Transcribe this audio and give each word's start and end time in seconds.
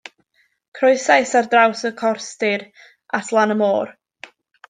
Croesais 0.77 1.33
ar 1.39 1.49
draws 1.51 1.81
y 1.89 1.91
corstir 2.01 2.65
at 3.19 3.31
lan 3.37 3.53
y 3.57 3.59
môr. 3.63 3.87